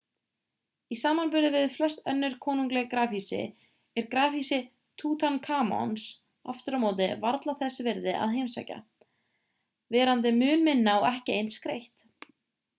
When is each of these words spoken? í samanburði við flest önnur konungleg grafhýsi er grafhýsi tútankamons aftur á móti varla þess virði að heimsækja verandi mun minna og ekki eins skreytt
í 0.93 0.95
samanburði 0.99 1.49
við 1.55 1.65
flest 1.73 1.99
önnur 2.13 2.35
konungleg 2.45 2.87
grafhýsi 2.93 3.41
er 4.01 4.07
grafhýsi 4.15 4.59
tútankamons 5.03 6.07
aftur 6.55 6.79
á 6.79 6.79
móti 6.85 7.11
varla 7.27 7.55
þess 7.61 7.85
virði 7.89 8.17
að 8.23 8.35
heimsækja 8.39 8.79
verandi 9.99 10.33
mun 10.43 10.67
minna 10.71 10.97
og 11.05 11.07
ekki 11.15 11.37
eins 11.37 11.61
skreytt 11.61 12.09